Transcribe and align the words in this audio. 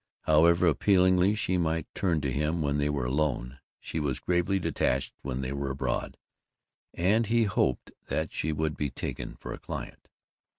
However 0.21 0.65
appealingly 0.65 1.35
she 1.35 1.59
might 1.59 1.85
turn 1.93 2.21
to 2.21 2.31
him 2.31 2.63
when 2.63 2.79
they 2.79 2.89
were 2.89 3.05
alone, 3.05 3.59
she 3.79 3.99
was 3.99 4.17
gravely 4.17 4.57
detached 4.57 5.13
when 5.21 5.41
they 5.41 5.53
were 5.53 5.69
abroad, 5.69 6.17
and 6.95 7.27
he 7.27 7.43
hoped 7.43 7.91
that 8.07 8.33
she 8.33 8.51
would 8.51 8.75
be 8.75 8.89
taken 8.89 9.35
for 9.35 9.53
a 9.53 9.59
client. 9.59 10.07